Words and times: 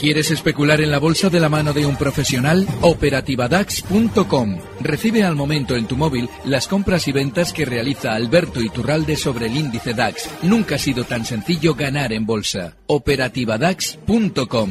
¿Quieres 0.00 0.30
especular 0.30 0.80
en 0.80 0.90
la 0.90 0.98
bolsa 0.98 1.28
de 1.28 1.38
la 1.40 1.50
mano 1.50 1.74
de 1.74 1.84
un 1.84 1.94
profesional? 1.94 2.66
Operativadax.com. 2.80 4.58
Recibe 4.80 5.24
al 5.24 5.36
momento 5.36 5.76
en 5.76 5.86
tu 5.86 5.98
móvil 5.98 6.26
las 6.46 6.68
compras 6.68 7.06
y 7.06 7.12
ventas 7.12 7.52
que 7.52 7.66
realiza 7.66 8.14
Alberto 8.14 8.62
Iturralde 8.62 9.16
sobre 9.16 9.48
el 9.48 9.58
índice 9.58 9.92
DAX. 9.92 10.30
Nunca 10.42 10.76
ha 10.76 10.78
sido 10.78 11.04
tan 11.04 11.26
sencillo 11.26 11.74
ganar 11.74 12.14
en 12.14 12.24
bolsa. 12.24 12.78
Operativadax.com. 12.86 14.70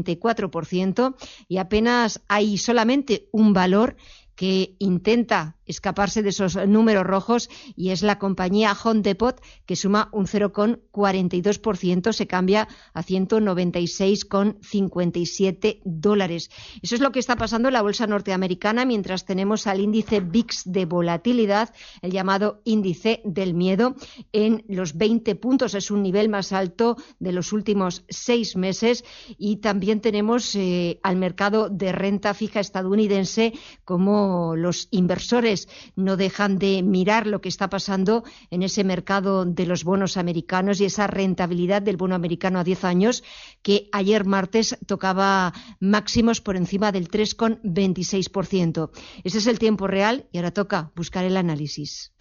3,34%, 0.03 1.15
y 1.47 1.57
apenas 1.57 2.21
hay 2.27 2.57
solamente 2.57 3.27
un 3.31 3.53
valor 3.53 3.95
que 4.35 4.75
intenta 4.79 5.57
escaparse 5.65 6.23
de 6.23 6.29
esos 6.29 6.55
números 6.67 7.05
rojos 7.05 7.49
y 7.75 7.89
es 7.89 8.01
la 8.01 8.17
compañía 8.19 8.77
Home 8.83 9.01
Depot 9.01 9.41
que 9.65 9.75
suma 9.75 10.07
un 10.11 10.27
0,42%, 10.27 12.13
se 12.13 12.27
cambia 12.27 12.67
a 12.93 13.03
196,57 13.03 15.81
dólares. 15.83 16.51
Eso 16.81 16.95
es 16.95 17.01
lo 17.01 17.11
que 17.11 17.19
está 17.19 17.35
pasando 17.35 17.67
en 17.69 17.73
la 17.73 17.81
bolsa 17.81 18.07
norteamericana 18.07 18.85
mientras 18.85 19.25
tenemos 19.25 19.67
al 19.67 19.81
índice 19.81 20.19
VIX 20.19 20.63
de 20.65 20.85
volatilidad, 20.85 21.73
el 22.01 22.11
llamado 22.11 22.61
índice 22.65 23.21
del 23.25 23.53
miedo, 23.53 23.95
en 24.31 24.65
los 24.67 24.97
20 24.97 25.35
puntos. 25.35 25.75
Es 25.75 25.91
un 25.91 26.01
nivel 26.03 26.29
más 26.29 26.53
alto 26.53 26.97
de 27.19 27.31
los 27.31 27.53
últimos 27.53 28.03
seis 28.09 28.55
meses 28.55 29.05
y 29.37 29.57
también 29.57 30.01
tenemos 30.01 30.55
eh, 30.55 30.99
al 31.03 31.17
mercado 31.17 31.69
de 31.69 31.91
renta 31.91 32.33
fija 32.33 32.59
estadounidense 32.59 33.53
como 33.85 34.55
los 34.55 34.87
inversores 34.91 35.52
no 35.95 36.17
dejan 36.17 36.57
de 36.57 36.83
mirar 36.83 37.27
lo 37.27 37.41
que 37.41 37.49
está 37.49 37.69
pasando 37.69 38.23
en 38.49 38.63
ese 38.63 38.83
mercado 38.83 39.45
de 39.45 39.65
los 39.65 39.83
bonos 39.83 40.17
americanos 40.17 40.79
y 40.79 40.85
esa 40.85 41.07
rentabilidad 41.07 41.81
del 41.81 41.97
bono 41.97 42.15
americano 42.15 42.59
a 42.59 42.63
10 42.63 42.83
años 42.83 43.23
que 43.61 43.89
ayer 43.91 44.25
martes 44.25 44.77
tocaba 44.85 45.53
máximos 45.79 46.41
por 46.41 46.55
encima 46.55 46.91
del 46.91 47.09
3,26%. 47.09 48.89
Ese 49.23 49.37
es 49.37 49.47
el 49.47 49.59
tiempo 49.59 49.87
real 49.87 50.27
y 50.31 50.37
ahora 50.37 50.51
toca 50.51 50.91
buscar 50.95 51.25
el 51.25 51.37
análisis. 51.37 52.11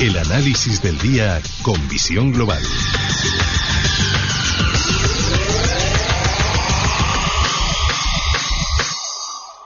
El 0.00 0.16
análisis 0.18 0.82
del 0.82 0.98
día 0.98 1.40
con 1.62 1.88
visión 1.88 2.32
global. 2.32 2.62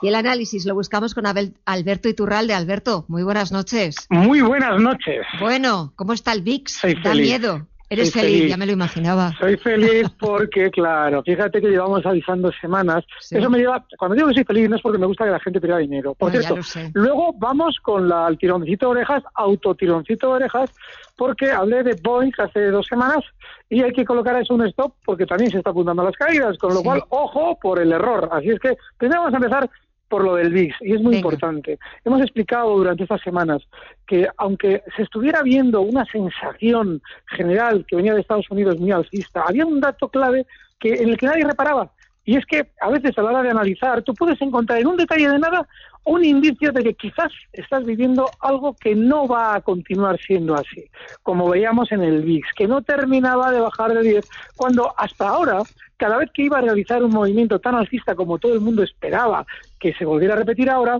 Y 0.03 0.09
el 0.09 0.15
análisis 0.15 0.67
lo 0.67 0.75
buscamos 0.75 1.15
con 1.15 1.25
Alberto 1.27 2.09
Iturralde. 2.09 2.55
Alberto, 2.55 3.05
muy 3.09 3.23
buenas 3.23 3.51
noches. 3.53 3.97
Muy 4.11 4.43
buenas 4.43 4.81
noches. 4.81 5.25
Bueno, 5.41 5.93
¿cómo 5.97 6.13
está 6.13 6.33
el 6.33 6.43
VIX? 6.43 6.81
da 7.03 7.15
miedo. 7.15 7.67
Eres 7.89 8.13
feliz, 8.13 8.51
ya 8.51 8.57
me 8.57 8.67
lo 8.67 8.73
imaginaba. 8.73 9.33
Soy 9.39 9.57
feliz 9.59 10.09
porque, 10.19 10.71
claro, 10.71 11.23
fíjate 11.23 11.61
que 11.61 11.69
llevamos 11.69 12.05
avisando 12.05 12.51
semanas. 12.61 13.05
Eso 13.31 13.49
me 13.49 13.59
lleva, 13.59 13.85
cuando 13.97 14.17
digo 14.17 14.29
que 14.29 14.35
soy 14.35 14.45
feliz 14.45 14.69
no 14.69 14.77
es 14.77 14.83
porque 14.83 14.99
me 14.99 15.07
gusta 15.07 15.25
que 15.25 15.31
la 15.31 15.39
gente 15.39 15.61
pierda 15.61 15.79
dinero. 15.79 16.15
Por 16.15 16.33
cierto, 16.33 16.57
luego 16.95 17.33
vamos 17.39 17.77
con 17.81 18.09
la, 18.09 18.27
el 18.27 18.39
tironcito 18.39 18.87
de 18.87 18.91
orejas, 18.91 19.23
autotironcito 19.35 20.27
de 20.27 20.33
orejas, 20.33 20.71
porque 21.17 21.53
hablé 21.53 21.85
de 21.85 21.97
Boeing 22.03 22.33
hace 22.39 22.71
dos 22.71 22.87
semanas 22.87 23.25
y 23.71 23.83
hay 23.83 23.93
que 23.93 24.05
colocar 24.05 24.41
eso 24.41 24.55
un 24.55 24.67
stop 24.67 24.93
porque 25.05 25.25
también 25.25 25.53
se 25.53 25.59
está 25.59 25.71
apuntando 25.71 26.03
a 26.03 26.07
las 26.07 26.17
caídas, 26.17 26.59
con 26.59 26.75
lo 26.75 26.83
cual, 26.83 27.05
ojo 27.11 27.57
por 27.61 27.79
el 27.79 27.93
error. 27.93 28.29
Así 28.33 28.51
es 28.51 28.59
que 28.59 28.77
primero 28.99 29.23
vamos 29.23 29.35
a 29.35 29.37
empezar 29.37 29.71
por 30.09 30.25
lo 30.25 30.37
del 30.37 30.53
VIX, 30.53 30.77
y 30.83 30.95
es 30.95 31.01
muy 31.01 31.17
importante. 31.17 31.79
Hemos 32.05 32.21
explicado 32.21 32.77
durante 32.77 33.03
estas 33.03 33.21
semanas 33.23 33.63
que 34.07 34.29
aunque 34.37 34.83
se 34.97 35.03
estuviera 35.03 35.43
viendo 35.43 35.81
una 35.81 36.05
sensación 36.07 37.03
general 37.27 37.85
que 37.89 37.97
venía 37.97 38.15
de 38.15 38.21
Estados 38.21 38.51
Unidos 38.51 38.79
muy 38.79 38.93
alcista, 38.93 39.45
había 39.47 39.67
un 39.67 39.81
dato 39.81 40.09
clave 40.09 40.47
que 40.79 40.95
en 40.95 41.09
el 41.09 41.17
que 41.17 41.27
nadie 41.27 41.45
reparaba, 41.45 41.91
y 42.27 42.37
es 42.37 42.45
que 42.45 42.69
a 42.81 42.91
veces 42.91 43.17
a 43.17 43.23
la 43.23 43.31
hora 43.31 43.43
de 43.43 43.51
analizar, 43.51 44.03
tú 44.03 44.13
puedes 44.13 44.43
encontrar 44.43 44.81
en 44.81 44.89
un 44.89 44.97
detalle 44.97 45.29
de 45.29 45.39
nada 45.39 45.67
un 46.05 46.25
indicio 46.25 46.73
de 46.73 46.83
que 46.83 46.95
quizás 46.95 47.33
estás 47.53 47.85
viviendo 47.85 48.29
algo 48.41 48.75
que 48.75 48.95
no 48.97 49.27
va 49.27 49.55
a 49.55 49.61
continuar 49.61 50.19
siendo 50.19 50.55
así, 50.55 50.85
como 51.23 51.49
veíamos 51.49 51.91
en 51.93 52.03
el 52.03 52.23
VIX, 52.23 52.49
que 52.55 52.67
no 52.67 52.83
terminaba 52.83 53.53
de 53.53 53.61
bajar 53.61 53.95
de 53.95 54.03
10, 54.03 54.29
cuando 54.57 54.93
hasta 54.99 55.29
ahora, 55.29 55.63
cada 55.97 56.19
vez 56.19 56.31
que 56.35 56.43
iba 56.43 56.59
a 56.59 56.63
realizar 56.63 57.03
un 57.03 57.13
movimiento 57.13 57.61
tan 57.61 57.77
alcista 57.77 58.17
como 58.17 58.39
todo 58.39 58.55
el 58.55 58.61
mundo 58.61 58.83
esperaba 58.83 59.47
que 59.79 59.95
se 59.95 60.05
volviera 60.05 60.35
a 60.35 60.39
repetir 60.39 60.69
ahora, 60.69 60.99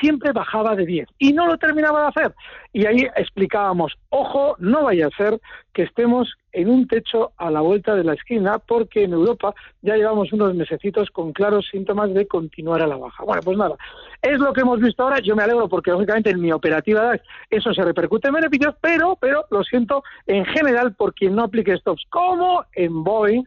siempre 0.00 0.32
bajaba 0.32 0.76
de 0.76 0.84
10 0.84 1.08
y 1.18 1.32
no 1.32 1.46
lo 1.46 1.56
terminaba 1.56 2.02
de 2.02 2.08
hacer. 2.08 2.34
Y 2.72 2.86
ahí 2.86 3.06
explicábamos, 3.16 3.94
ojo, 4.12 4.56
no 4.58 4.84
vaya 4.84 5.06
a 5.06 5.16
ser 5.16 5.40
que 5.72 5.84
estemos 5.84 6.34
en 6.52 6.68
un 6.68 6.86
techo 6.86 7.32
a 7.38 7.50
la 7.50 7.62
vuelta 7.62 7.94
de 7.94 8.04
la 8.04 8.12
esquina, 8.12 8.58
porque 8.58 9.04
en 9.04 9.14
Europa 9.14 9.54
ya 9.80 9.96
llevamos 9.96 10.30
unos 10.34 10.54
mesecitos 10.54 11.10
con 11.10 11.32
claros 11.32 11.66
síntomas 11.70 12.12
de 12.12 12.26
continuar 12.26 12.82
a 12.82 12.86
la 12.86 12.98
baja. 12.98 13.24
Bueno, 13.24 13.40
pues 13.42 13.56
nada, 13.56 13.76
es 14.20 14.38
lo 14.38 14.52
que 14.52 14.60
hemos 14.60 14.80
visto 14.80 15.02
ahora. 15.02 15.20
Yo 15.20 15.34
me 15.34 15.42
alegro 15.42 15.66
porque, 15.66 15.90
lógicamente, 15.90 16.28
en 16.28 16.42
mi 16.42 16.52
operativa 16.52 17.14
eso 17.48 17.72
se 17.72 17.82
repercute 17.82 18.28
en 18.28 18.34
beneficios, 18.34 18.74
pero, 18.82 19.16
pero 19.18 19.46
lo 19.50 19.64
siento 19.64 20.04
en 20.26 20.44
general 20.44 20.94
por 20.94 21.14
quien 21.14 21.34
no 21.34 21.44
aplique 21.44 21.74
stops, 21.78 22.04
como 22.10 22.64
en 22.74 23.02
Boeing, 23.02 23.44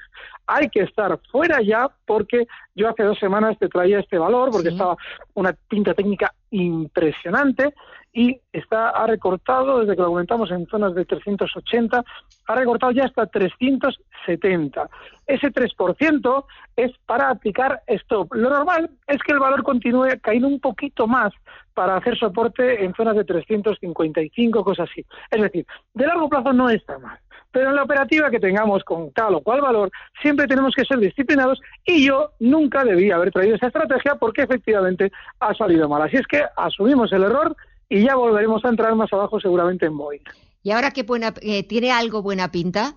hay 0.47 0.69
que 0.69 0.81
estar 0.81 1.19
fuera 1.31 1.61
ya 1.61 1.89
porque 2.05 2.47
yo 2.73 2.89
hace 2.89 3.03
dos 3.03 3.19
semanas 3.19 3.57
te 3.59 3.69
traía 3.69 3.99
este 3.99 4.17
valor 4.17 4.49
porque 4.51 4.69
estaba 4.69 4.97
una 5.35 5.53
pinta 5.69 5.93
técnica 5.93 6.33
impresionante 6.51 7.73
y 8.15 8.39
está 8.53 8.91
ha 8.91 9.05
recortado 9.05 9.81
desde 9.81 9.93
que 9.95 10.01
lo 10.01 10.07
aumentamos 10.07 10.49
en 10.49 10.65
zonas 10.67 10.95
de 10.95 11.03
380 11.03 12.03
ha 12.47 12.55
recortado 12.55 12.93
ya 12.93 13.03
hasta 13.03 13.27
370 13.27 14.89
ese 15.27 15.51
3% 15.51 16.45
es 16.77 16.91
para 17.05 17.29
aplicar 17.29 17.81
stop. 17.87 18.33
Lo 18.35 18.49
normal 18.49 18.89
es 19.07 19.21
que 19.21 19.33
el 19.33 19.39
valor 19.39 19.63
continúe 19.63 20.19
cayendo 20.21 20.47
un 20.47 20.59
poquito 20.59 21.07
más 21.07 21.33
para 21.73 21.97
hacer 21.97 22.17
soporte 22.17 22.85
en 22.85 22.93
zonas 22.93 23.15
de 23.15 23.25
355 23.25 24.63
cosas 24.63 24.89
así. 24.89 25.05
Es 25.29 25.41
decir 25.41 25.65
de 25.93 26.07
largo 26.07 26.29
plazo 26.29 26.53
no 26.53 26.69
está 26.69 26.97
mal 26.97 27.19
pero 27.51 27.69
en 27.69 27.77
la 27.77 27.83
operativa 27.83 28.29
que 28.29 28.41
tengamos 28.41 28.83
con 28.83 29.13
tal 29.13 29.35
o 29.35 29.39
cual 29.39 29.61
valor, 29.61 29.89
siempre 30.21 30.45
tenemos 30.45 30.75
que 30.75 30.83
ser 30.83 30.99
disciplinados 30.99 31.61
y 31.85 32.05
yo 32.05 32.31
nunca 32.41 32.83
debía 32.83 33.15
haber 33.15 33.31
traído 33.31 33.55
esa 33.55 33.67
estrategia 33.67 34.15
porque 34.15 34.41
efectivamente 34.41 35.09
ha 35.39 35.53
salido 35.53 35.87
mal. 35.87 36.01
Así 36.01 36.17
es 36.17 36.27
que 36.27 36.43
asumimos 36.57 37.13
el 37.13 37.23
error 37.23 37.55
y 37.95 38.03
ya 38.03 38.15
volveremos 38.15 38.63
a 38.65 38.69
entrar 38.69 38.93
más 38.93 39.11
abajo 39.13 39.39
seguramente 39.39 39.85
en 39.85 39.97
Boeing. 39.97 40.19
¿Y 40.63 40.71
ahora 40.71 40.91
qué 40.91 41.03
buena, 41.03 41.33
eh, 41.41 41.65
tiene 41.65 41.91
algo 41.93 42.21
buena 42.21 42.51
pinta? 42.51 42.95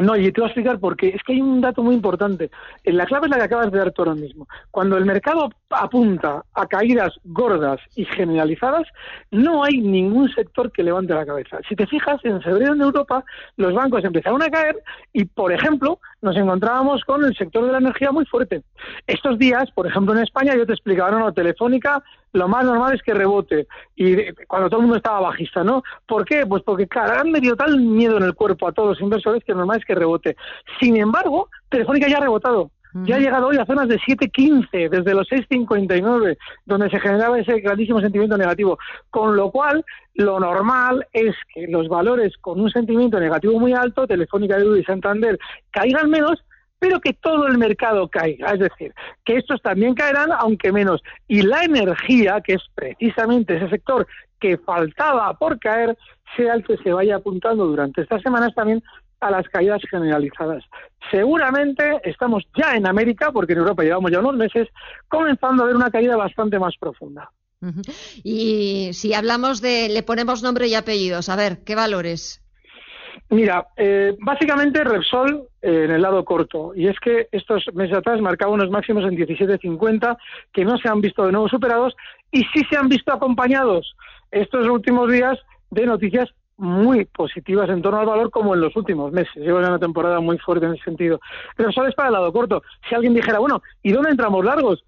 No, 0.00 0.16
y 0.16 0.30
te 0.30 0.40
voy 0.40 0.46
a 0.46 0.52
explicar 0.52 0.78
porque 0.78 1.08
es 1.08 1.22
que 1.26 1.32
hay 1.32 1.40
un 1.40 1.60
dato 1.60 1.82
muy 1.82 1.96
importante. 1.96 2.48
La 2.84 3.06
clave 3.06 3.26
es 3.26 3.30
la 3.30 3.38
que 3.38 3.44
acabas 3.44 3.72
de 3.72 3.78
dar 3.78 3.90
tú 3.90 4.02
ahora 4.02 4.14
mismo. 4.14 4.46
Cuando 4.70 4.96
el 4.96 5.04
mercado 5.04 5.50
apunta 5.70 6.44
a 6.54 6.66
caídas 6.66 7.14
gordas 7.24 7.80
y 7.94 8.04
generalizadas, 8.04 8.86
no 9.30 9.62
hay 9.64 9.78
ningún 9.78 10.28
sector 10.30 10.72
que 10.72 10.82
levante 10.82 11.14
la 11.14 11.24
cabeza. 11.24 11.58
Si 11.68 11.76
te 11.76 11.86
fijas, 11.86 12.20
en 12.24 12.42
febrero 12.42 12.74
en 12.74 12.82
Europa 12.82 13.24
los 13.56 13.72
bancos 13.72 14.04
empezaron 14.04 14.42
a 14.42 14.50
caer 14.50 14.76
y, 15.12 15.24
por 15.24 15.52
ejemplo, 15.52 16.00
nos 16.22 16.36
encontrábamos 16.36 17.04
con 17.04 17.24
el 17.24 17.34
sector 17.36 17.64
de 17.64 17.72
la 17.72 17.78
energía 17.78 18.10
muy 18.10 18.26
fuerte. 18.26 18.62
Estos 19.06 19.38
días, 19.38 19.70
por 19.70 19.86
ejemplo, 19.86 20.14
en 20.14 20.22
España, 20.22 20.54
yo 20.56 20.66
te 20.66 20.72
explicaba, 20.72 21.12
no, 21.12 21.20
no, 21.20 21.32
Telefónica, 21.32 22.02
lo 22.32 22.48
más 22.48 22.64
normal 22.64 22.94
es 22.94 23.02
que 23.02 23.14
rebote. 23.14 23.66
Y 23.96 24.32
cuando 24.46 24.68
todo 24.68 24.80
el 24.80 24.86
mundo 24.86 24.96
estaba 24.96 25.20
bajista, 25.20 25.64
¿no? 25.64 25.82
¿Por 26.06 26.24
qué? 26.24 26.46
Pues 26.46 26.62
porque, 26.64 26.86
claro, 26.86 27.20
han 27.20 27.30
metido 27.30 27.56
tal 27.56 27.78
miedo 27.80 28.16
en 28.16 28.24
el 28.24 28.34
cuerpo 28.34 28.68
a 28.68 28.72
todos 28.72 28.90
los 28.90 29.00
inversores 29.00 29.44
que 29.44 29.52
lo 29.52 29.58
normal 29.58 29.78
es 29.78 29.84
que 29.84 29.94
rebote. 29.94 30.36
Sin 30.80 30.96
embargo, 30.96 31.48
Telefónica 31.68 32.08
ya 32.08 32.18
ha 32.18 32.22
rebotado. 32.22 32.70
Ya 32.94 33.16
ha 33.16 33.20
llegado 33.20 33.48
hoy 33.48 33.56
a 33.56 33.66
zonas 33.66 33.88
de 33.88 33.98
7.15, 33.98 34.88
desde 34.88 35.14
los 35.14 35.28
6.59, 35.28 36.36
donde 36.66 36.90
se 36.90 37.00
generaba 37.00 37.38
ese 37.38 37.60
grandísimo 37.60 38.00
sentimiento 38.00 38.36
negativo. 38.36 38.78
Con 39.10 39.36
lo 39.36 39.50
cual, 39.50 39.84
lo 40.14 40.40
normal 40.40 41.06
es 41.12 41.34
que 41.54 41.66
los 41.68 41.88
valores 41.88 42.36
con 42.38 42.60
un 42.60 42.70
sentimiento 42.70 43.20
negativo 43.20 43.58
muy 43.58 43.72
alto, 43.72 44.06
Telefónica, 44.06 44.58
de 44.58 44.80
y 44.80 44.84
Santander, 44.84 45.38
caigan 45.70 46.10
menos, 46.10 46.44
pero 46.78 47.00
que 47.00 47.12
todo 47.12 47.46
el 47.46 47.58
mercado 47.58 48.08
caiga. 48.08 48.52
Es 48.52 48.60
decir, 48.60 48.92
que 49.24 49.36
estos 49.36 49.62
también 49.62 49.94
caerán, 49.94 50.30
aunque 50.32 50.72
menos. 50.72 51.02
Y 51.28 51.42
la 51.42 51.62
energía, 51.64 52.40
que 52.40 52.54
es 52.54 52.62
precisamente 52.74 53.56
ese 53.56 53.68
sector 53.68 54.06
que 54.40 54.58
faltaba 54.58 55.32
por 55.34 55.58
caer, 55.60 55.96
sea 56.36 56.54
el 56.54 56.64
que 56.64 56.76
se 56.78 56.92
vaya 56.92 57.16
apuntando 57.16 57.66
durante 57.66 58.02
estas 58.02 58.22
semanas 58.22 58.54
también 58.54 58.82
a 59.20 59.30
las 59.30 59.48
caídas 59.48 59.82
generalizadas. 59.90 60.64
Seguramente 61.10 62.00
estamos 62.04 62.44
ya 62.56 62.74
en 62.74 62.86
América, 62.86 63.30
porque 63.32 63.52
en 63.52 63.60
Europa 63.60 63.82
llevamos 63.82 64.10
ya 64.10 64.20
unos 64.20 64.36
meses, 64.36 64.68
comenzando 65.08 65.62
a 65.62 65.66
ver 65.66 65.76
una 65.76 65.90
caída 65.90 66.16
bastante 66.16 66.58
más 66.58 66.74
profunda. 66.78 67.30
Y 68.24 68.90
si 68.94 69.12
hablamos 69.12 69.60
de, 69.60 69.88
le 69.90 70.02
ponemos 70.02 70.42
nombre 70.42 70.66
y 70.66 70.74
apellidos, 70.74 71.28
a 71.28 71.36
ver, 71.36 71.58
¿qué 71.64 71.74
valores? 71.74 72.42
Mira, 73.28 73.68
eh, 73.76 74.16
básicamente 74.18 74.82
Repsol 74.82 75.48
eh, 75.60 75.84
en 75.84 75.90
el 75.90 76.02
lado 76.02 76.24
corto, 76.24 76.72
y 76.74 76.88
es 76.88 76.98
que 76.98 77.28
estos 77.30 77.64
meses 77.74 77.98
atrás 77.98 78.20
marcaba 78.20 78.52
unos 78.52 78.70
máximos 78.70 79.04
en 79.04 79.16
17.50 79.16 80.16
que 80.52 80.64
no 80.64 80.78
se 80.78 80.88
han 80.88 81.00
visto 81.00 81.24
de 81.26 81.32
nuevo 81.32 81.48
superados 81.48 81.94
y 82.32 82.42
sí 82.44 82.62
se 82.68 82.76
han 82.76 82.88
visto 82.88 83.12
acompañados 83.12 83.94
estos 84.30 84.66
últimos 84.66 85.10
días 85.10 85.38
de 85.70 85.86
noticias 85.86 86.28
muy 86.60 87.06
positivas 87.06 87.68
en 87.70 87.82
torno 87.82 88.00
al 88.00 88.06
valor 88.06 88.30
como 88.30 88.54
en 88.54 88.60
los 88.60 88.76
últimos 88.76 89.12
meses. 89.12 89.34
Llevo 89.36 89.58
una 89.58 89.78
temporada 89.78 90.20
muy 90.20 90.38
fuerte 90.38 90.66
en 90.66 90.74
ese 90.74 90.84
sentido. 90.84 91.20
Pero 91.56 91.72
solo 91.72 91.88
es 91.88 91.94
para 91.94 92.08
el 92.08 92.14
lado 92.14 92.32
corto. 92.32 92.62
Si 92.88 92.94
alguien 92.94 93.14
dijera, 93.14 93.38
bueno, 93.38 93.62
¿y 93.82 93.92
dónde 93.92 94.10
entramos 94.10 94.44
largos? 94.44 94.84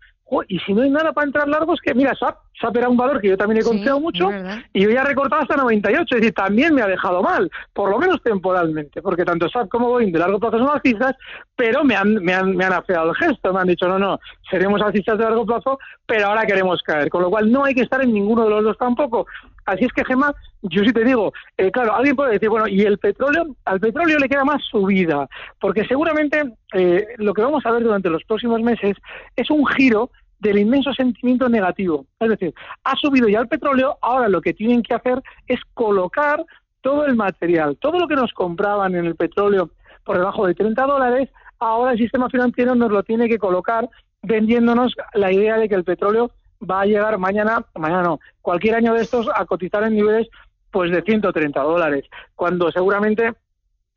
y 0.48 0.58
si 0.60 0.72
no 0.72 0.82
hay 0.82 0.90
nada 0.90 1.12
para 1.12 1.26
entrar 1.26 1.48
largos, 1.48 1.80
que 1.80 1.94
mira, 1.94 2.14
SAP, 2.14 2.36
SAP 2.58 2.76
era 2.76 2.88
un 2.88 2.96
valor 2.96 3.20
que 3.20 3.28
yo 3.28 3.36
también 3.36 3.60
he 3.60 3.64
confiado 3.64 4.00
mucho 4.00 4.30
y 4.72 4.82
yo 4.82 4.90
ya 4.90 5.02
he 5.02 5.04
recortado 5.04 5.42
hasta 5.42 5.56
98, 5.56 6.02
es 6.14 6.20
decir, 6.20 6.34
también 6.34 6.74
me 6.74 6.80
ha 6.80 6.86
dejado 6.86 7.22
mal, 7.22 7.50
por 7.72 7.90
lo 7.90 7.98
menos 7.98 8.22
temporalmente, 8.22 9.02
porque 9.02 9.24
tanto 9.24 9.48
SAP 9.48 9.69
como 9.69 9.88
Boeing 9.88 10.12
de 10.12 10.19
largo 10.19 10.40
plazo 10.40 10.58
son 10.58 10.70
alcistas, 10.70 11.16
pero 11.54 11.84
me 11.84 11.96
han, 11.96 12.14
me 12.14 12.32
han, 12.32 12.56
me 12.56 12.64
han 12.64 12.72
afeado 12.72 13.10
el 13.10 13.16
gesto, 13.16 13.52
me 13.52 13.60
han 13.60 13.69
dicho, 13.69 13.86
no, 13.86 13.98
no, 13.98 14.19
seremos 14.50 14.80
alcistas 14.80 15.19
de 15.19 15.24
largo 15.24 15.44
plazo, 15.44 15.78
pero 16.06 16.28
ahora 16.28 16.46
queremos 16.46 16.82
caer, 16.82 17.10
con 17.10 17.22
lo 17.22 17.30
cual 17.30 17.50
no 17.52 17.64
hay 17.64 17.74
que 17.74 17.82
estar 17.82 18.02
en 18.02 18.12
ninguno 18.12 18.44
de 18.44 18.50
los 18.50 18.64
dos 18.64 18.78
tampoco. 18.78 19.26
Así 19.64 19.85
es 19.85 19.93
que, 19.93 20.05
Gemma, 20.05 20.35
yo 20.62 20.82
sí 20.82 20.93
te 20.93 21.05
digo, 21.05 21.32
eh, 21.56 21.70
claro, 21.70 21.94
alguien 21.94 22.17
puede 22.17 22.32
decir, 22.32 22.49
bueno, 22.49 22.67
y 22.69 22.82
el 22.82 22.99
petróleo, 22.99 23.55
al 23.64 23.81
petróleo 23.81 24.19
le 24.19 24.29
queda 24.29 24.44
más 24.44 24.62
subida, 24.64 25.29
porque 25.61 25.85
seguramente 25.85 26.43
eh, 26.75 27.06
lo 27.19 27.32
que 27.32 27.43
vamos 27.43 27.64
a 27.64 27.70
ver 27.73 27.82
durante 27.82 28.11
los 28.11 28.25
próximos 28.25 28.61
meses 28.62 28.97
es 29.37 29.50
un 29.50 29.67
giro 29.67 30.11
del 30.41 30.59
inmenso 30.59 30.93
sentimiento 30.93 31.49
negativo. 31.49 32.06
Es 32.19 32.29
decir, 32.29 32.53
ha 32.82 32.97
subido 32.97 33.29
ya 33.29 33.41
el 33.41 33.49
petróleo, 33.49 33.99
ahora 34.03 34.29
lo 34.29 34.41
que 34.41 34.53
tienen 34.53 34.82
que 34.82 34.94
hacer 34.94 35.23
es 35.47 35.61
colocar 35.75 36.44
todo 36.81 37.06
el 37.06 37.15
material, 37.15 37.76
todo 37.81 38.00
lo 38.00 38.08
que 38.08 38.17
nos 38.17 38.32
compraban 38.32 38.97
en 38.97 39.06
el 39.06 39.15
petróleo 39.15 39.70
por 40.05 40.19
debajo 40.19 40.47
de 40.47 40.55
30 40.55 40.85
dólares, 40.85 41.29
ahora 41.61 41.93
el 41.93 41.99
sistema 41.99 42.29
financiero 42.29 42.75
nos 42.75 42.91
lo 42.91 43.05
tiene 43.05 43.29
que 43.29 43.38
colocar 43.38 43.88
vendiéndonos 44.23 44.94
la 45.15 45.32
idea 45.32 45.56
de 45.58 45.69
que 45.69 45.76
el 45.76 45.85
petróleo 45.85 46.32
va 46.69 46.82
a 46.82 46.87
llegar 46.87 47.19
mañana, 47.19 47.64
mañana 47.75 48.03
no, 48.03 48.20
cualquier 48.41 48.76
año 48.76 48.94
de 48.94 49.03
estos 49.03 49.29
a 49.35 49.44
cotizar 49.44 49.85
en 49.85 49.94
niveles 49.94 50.29
pues 50.70 50.91
de 50.91 51.03
130 51.03 51.61
dólares, 51.61 52.05
cuando 52.35 52.70
seguramente 52.73 53.32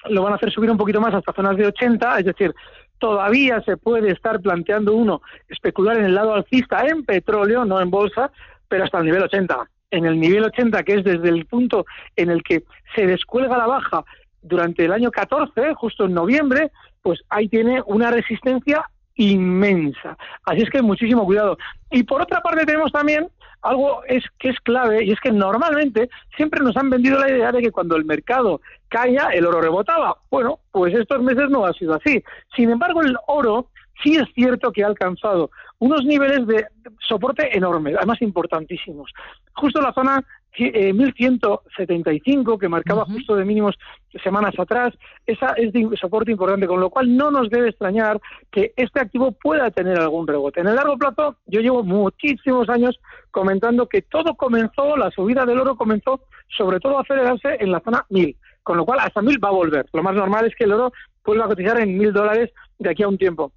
lo 0.10 0.24
van 0.24 0.34
a 0.34 0.36
hacer 0.36 0.52
subir 0.52 0.70
un 0.70 0.78
poquito 0.78 1.00
más 1.00 1.14
hasta 1.14 1.34
zonas 1.34 1.58
de 1.58 1.68
80, 1.68 2.20
es 2.20 2.26
decir, 2.26 2.54
todavía 3.00 3.62
se 3.62 3.78
puede 3.78 4.12
estar 4.12 4.40
planteando 4.42 4.94
uno 4.94 5.22
especular 5.48 5.98
en 5.98 6.06
el 6.06 6.16
lado 6.16 6.34
alcista 6.34 6.86
en 6.86 7.06
petróleo, 7.06 7.66
no 7.66 7.82
en 7.82 7.90
bolsa, 7.90 8.32
pero 8.68 8.84
hasta 8.84 9.00
el 9.00 9.06
nivel 9.06 9.24
80. 9.24 9.70
En 9.92 10.06
el 10.06 10.20
nivel 10.20 10.44
80, 10.44 10.84
que 10.84 10.96
es 10.96 11.04
desde 11.04 11.30
el 11.30 11.46
punto 11.46 11.86
en 12.16 12.30
el 12.30 12.44
que 12.44 12.64
se 12.96 13.06
descuelga 13.06 13.58
la 13.58 13.68
baja 13.68 14.04
durante 14.42 14.86
el 14.86 14.92
año 14.92 15.12
14, 15.12 15.74
justo 15.76 16.06
en 16.06 16.14
noviembre, 16.14 16.72
pues 17.02 17.22
ahí 17.30 17.48
tiene 17.48 17.82
una 17.86 18.12
resistencia 18.12 18.90
inmensa. 19.16 20.18
Así 20.44 20.62
es 20.62 20.70
que 20.70 20.82
muchísimo 20.82 21.26
cuidado. 21.26 21.58
Y 21.92 22.04
por 22.04 22.22
otra 22.22 22.42
parte 22.42 22.66
tenemos 22.66 22.92
también 22.92 23.30
algo 23.62 24.04
es 24.08 24.24
que 24.38 24.50
es 24.50 24.60
clave 24.60 25.04
y 25.04 25.12
es 25.12 25.20
que 25.20 25.32
normalmente 25.32 26.10
siempre 26.36 26.62
nos 26.64 26.78
han 26.78 26.90
vendido 26.90 27.20
la 27.20 27.32
idea 27.32 27.52
de 27.52 27.62
que 27.62 27.72
cuando 27.72 27.96
el 27.96 28.06
mercado 28.06 28.62
caía 28.90 29.30
el 29.34 29.46
oro 29.46 29.60
rebotaba. 29.60 30.18
Bueno, 30.30 30.60
pues 30.72 30.94
estos 30.94 31.22
meses 31.24 31.50
no 31.50 31.66
ha 31.66 31.74
sido 31.74 31.96
así. 31.96 32.24
Sin 32.56 32.70
embargo, 32.70 33.02
el 33.02 33.18
oro 33.28 33.70
sí 34.04 34.16
es 34.18 34.28
cierto 34.36 34.72
que 34.72 34.84
ha 34.84 34.88
alcanzado 34.88 35.50
unos 35.80 36.06
niveles 36.06 36.46
de 36.46 36.68
soporte 37.00 37.58
enormes, 37.58 37.96
además 37.98 38.22
importantísimos. 38.22 39.12
Justo 39.54 39.82
la 39.82 39.94
zona 39.94 40.24
1175 40.58 42.54
eh, 42.54 42.58
que 42.60 42.70
marcaba 42.70 43.06
justo 43.06 43.36
de 43.36 43.46
mínimos 43.46 43.76
semanas 44.24 44.54
atrás, 44.58 44.94
esa 45.26 45.54
es 45.58 45.74
de 45.74 45.90
soporte 46.00 46.32
importante, 46.32 46.68
con 46.68 46.80
lo 46.80 46.90
cual 46.90 47.16
no 47.16 47.32
nos 47.32 47.50
debe 47.50 47.70
extrañar 47.70 48.20
que 48.52 48.74
este 48.76 49.00
activo 49.00 49.32
pueda 49.32 49.72
tener 49.72 50.00
algún 50.00 50.28
rebote. 50.28 50.62
En 50.62 50.68
el 50.68 50.76
largo 50.76 50.98
plazo, 50.98 51.38
yo 51.46 51.62
llevo 51.62 51.84
muchísimos 51.84 52.70
años 52.70 53.00
comentando 53.32 53.88
que 53.88 54.02
todo 54.02 54.36
comenzó, 54.36 54.96
la 54.98 55.12
subida 55.12 55.46
del 55.46 55.60
oro 55.60 55.76
comenzó 55.76 56.22
sobre 56.56 56.80
todo 56.80 56.98
a 56.98 57.02
acelerarse 57.02 57.58
en 57.60 57.72
la 57.72 57.82
zona 57.82 58.06
1000, 58.10 58.36
con 58.64 58.78
lo 58.78 58.86
cual 58.86 59.00
hasta 59.00 59.22
1000 59.22 59.44
va 59.44 59.50
a 59.50 59.54
volver. 59.54 59.86
Lo 59.94 60.04
más 60.04 60.16
normal 60.16 60.46
es 60.46 60.56
que 60.56 60.66
el 60.66 60.74
oro 60.74 60.94
vuelva 61.24 61.46
a 61.46 61.50
cotizar 61.50 61.80
en 61.80 61.98
1000 61.98 62.14
dólares 62.14 62.52
de 62.80 62.90
aquí 62.90 63.04
a 63.04 63.08
un 63.08 63.18
tiempo. 63.18 63.52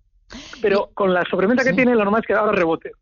Pero 0.61 0.91
con 0.95 1.15
la 1.15 1.23
sobremesa 1.31 1.65
que 1.65 1.73
tiene, 1.73 1.93
lo 1.95 2.05
normal 2.05 2.23
es 2.23 2.27
que 2.27 2.35
ahora 2.35 2.53
rebote. 2.53 2.93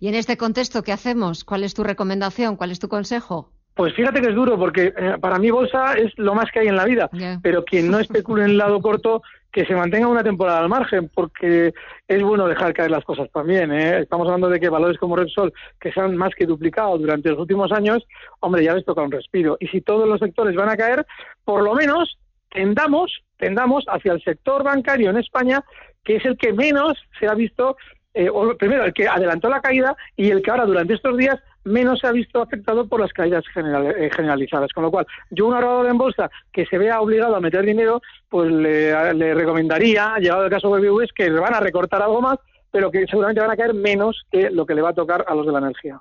Y 0.00 0.08
en 0.08 0.14
este 0.14 0.36
contexto, 0.36 0.82
¿qué 0.82 0.92
hacemos? 0.92 1.44
¿Cuál 1.44 1.64
es 1.64 1.74
tu 1.74 1.84
recomendación? 1.84 2.56
¿Cuál 2.56 2.70
es 2.70 2.78
tu 2.78 2.88
consejo? 2.88 3.50
Pues 3.74 3.94
fíjate 3.94 4.20
que 4.20 4.28
es 4.28 4.34
duro, 4.34 4.58
porque 4.58 4.92
eh, 4.96 5.16
para 5.20 5.38
mí 5.38 5.50
bolsa 5.50 5.94
es 5.94 6.12
lo 6.18 6.34
más 6.34 6.50
que 6.50 6.60
hay 6.60 6.68
en 6.68 6.76
la 6.76 6.84
vida, 6.84 7.08
pero 7.42 7.64
quien 7.64 7.90
no 7.90 7.98
especule 7.98 8.44
en 8.44 8.50
el 8.50 8.58
lado 8.58 8.80
corto, 8.80 9.22
que 9.50 9.66
se 9.66 9.74
mantenga 9.74 10.08
una 10.08 10.24
temporada 10.24 10.60
al 10.60 10.68
margen, 10.68 11.10
porque 11.14 11.74
es 12.08 12.22
bueno 12.22 12.48
dejar 12.48 12.72
caer 12.72 12.90
las 12.90 13.04
cosas 13.04 13.30
también. 13.30 13.70
¿eh? 13.70 14.00
Estamos 14.00 14.26
hablando 14.26 14.48
de 14.48 14.58
que 14.58 14.70
valores 14.70 14.98
como 14.98 15.14
Repsol, 15.14 15.52
que 15.78 15.92
se 15.92 16.00
han 16.00 16.16
más 16.16 16.34
que 16.34 16.46
duplicado 16.46 16.96
durante 16.96 17.28
los 17.30 17.38
últimos 17.38 17.70
años, 17.70 18.02
hombre, 18.40 18.64
ya 18.64 18.74
les 18.74 18.84
toca 18.84 19.02
un 19.02 19.12
respiro. 19.12 19.58
Y 19.60 19.68
si 19.68 19.82
todos 19.82 20.08
los 20.08 20.20
sectores 20.20 20.56
van 20.56 20.70
a 20.70 20.76
caer, 20.76 21.06
por 21.44 21.62
lo 21.62 21.74
menos 21.74 22.18
tendamos, 22.50 23.22
tendamos 23.36 23.84
hacia 23.88 24.12
el 24.12 24.22
sector 24.22 24.64
bancario 24.64 25.10
en 25.10 25.18
España, 25.18 25.62
que 26.02 26.16
es 26.16 26.24
el 26.24 26.38
que 26.38 26.54
menos 26.54 26.98
se 27.20 27.26
ha 27.26 27.34
visto 27.34 27.76
eh, 28.14 28.28
o 28.30 28.56
primero 28.56 28.84
el 28.84 28.92
que 28.92 29.08
adelantó 29.08 29.48
la 29.48 29.62
caída 29.62 29.96
y 30.16 30.30
el 30.30 30.42
que 30.42 30.50
ahora 30.50 30.66
durante 30.66 30.94
estos 30.94 31.16
días 31.16 31.36
menos 31.64 32.00
se 32.00 32.06
ha 32.06 32.12
visto 32.12 32.40
afectado 32.40 32.86
por 32.86 33.00
las 33.00 33.12
caídas 33.12 33.44
eh, 33.56 34.10
generalizadas. 34.14 34.72
Con 34.72 34.84
lo 34.84 34.90
cual, 34.90 35.06
yo 35.30 35.46
un 35.46 35.54
ahorrador 35.54 35.86
en 35.86 35.98
bolsa 35.98 36.30
que 36.52 36.66
se 36.66 36.78
vea 36.78 37.00
obligado 37.00 37.36
a 37.36 37.40
meter 37.40 37.64
dinero, 37.64 38.00
pues 38.28 38.50
le, 38.50 39.34
recomendaría, 39.34 40.16
llegado 40.18 40.44
el 40.44 40.50
caso 40.50 40.74
de 40.74 40.88
BBVs, 40.88 41.12
que 41.14 41.30
le 41.30 41.40
van 41.40 41.54
a 41.54 41.60
recortar 41.60 42.02
algo 42.02 42.20
más, 42.20 42.38
pero 42.70 42.90
que 42.90 43.06
seguramente 43.06 43.40
van 43.40 43.50
a 43.50 43.56
caer 43.56 43.74
menos 43.74 44.22
que 44.30 44.50
lo 44.50 44.66
que 44.66 44.74
le 44.74 44.82
va 44.82 44.90
a 44.90 44.94
tocar 44.94 45.24
a 45.26 45.34
los 45.34 45.46
de 45.46 45.52
la 45.52 45.58
energía. 45.58 46.00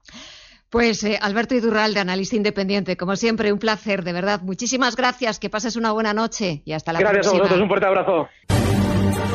Pues 0.69 1.03
eh, 1.03 1.19
Alberto 1.21 1.53
Idurral, 1.53 1.93
de 1.93 1.99
Analista 1.99 2.37
Independiente, 2.37 2.95
como 2.95 3.17
siempre, 3.17 3.51
un 3.51 3.59
placer, 3.59 4.05
de 4.05 4.13
verdad. 4.13 4.39
Muchísimas 4.41 4.95
gracias, 4.95 5.37
que 5.37 5.49
pases 5.49 5.75
una 5.75 5.91
buena 5.91 6.13
noche 6.13 6.61
y 6.63 6.71
hasta 6.71 6.93
la 6.93 6.99
próxima. 6.99 7.13
Gracias 7.13 7.33
a 7.33 7.37
vosotros, 7.37 7.61
un 7.61 7.67
fuerte 7.67 7.85
abrazo. 7.85 8.29